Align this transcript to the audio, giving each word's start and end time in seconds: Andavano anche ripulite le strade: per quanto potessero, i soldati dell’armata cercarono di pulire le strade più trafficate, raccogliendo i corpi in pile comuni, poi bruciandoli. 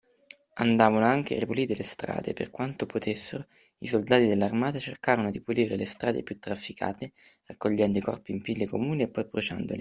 Andavano 0.55 1.05
anche 1.05 1.37
ripulite 1.37 1.75
le 1.75 1.83
strade: 1.83 2.33
per 2.33 2.49
quanto 2.49 2.87
potessero, 2.87 3.45
i 3.81 3.87
soldati 3.87 4.25
dell’armata 4.25 4.79
cercarono 4.79 5.29
di 5.29 5.41
pulire 5.43 5.75
le 5.75 5.85
strade 5.85 6.23
più 6.23 6.39
trafficate, 6.39 7.11
raccogliendo 7.45 7.99
i 7.99 8.01
corpi 8.01 8.31
in 8.31 8.41
pile 8.41 8.65
comuni, 8.65 9.07
poi 9.11 9.25
bruciandoli. 9.29 9.69